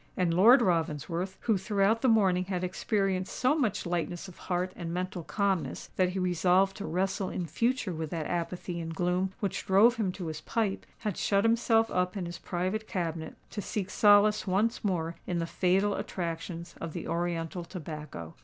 And 0.17 0.33
Lord 0.33 0.63
Ravensworth,—who 0.63 1.59
throughout 1.59 2.01
the 2.01 2.07
morning 2.07 2.45
had 2.45 2.63
experienced 2.63 3.35
so 3.35 3.53
much 3.53 3.85
lightness 3.85 4.27
of 4.27 4.35
heart 4.49 4.73
and 4.75 4.91
mental 4.91 5.23
calmness 5.23 5.91
that 5.95 6.09
he 6.09 6.17
resolved 6.17 6.75
to 6.77 6.87
wrestle 6.87 7.29
in 7.29 7.45
future 7.45 7.93
with 7.93 8.09
that 8.09 8.25
apathy 8.25 8.79
and 8.81 8.95
gloom 8.95 9.31
which 9.41 9.63
drove 9.67 9.97
him 9.97 10.11
to 10.13 10.25
his 10.25 10.41
pipe,—had 10.41 11.17
shut 11.17 11.43
himself 11.43 11.91
up 11.91 12.17
in 12.17 12.25
his 12.25 12.39
private 12.39 12.87
cabinet, 12.87 13.35
to 13.51 13.61
seek 13.61 13.91
solace 13.91 14.47
once 14.47 14.83
more 14.83 15.17
in 15.27 15.37
the 15.37 15.45
fatal 15.45 15.93
attractions 15.93 16.73
of 16.81 16.93
the 16.93 17.07
oriental 17.07 17.63
tobacco. 17.63 18.33